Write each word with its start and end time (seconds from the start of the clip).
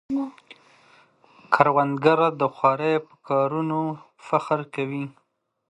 کروندګر 1.53 2.19
د 2.41 2.43
خوارۍ 2.55 2.95
په 3.07 3.15
کارونو 3.27 3.79
فخر 4.27 4.59
کوي 4.75 5.05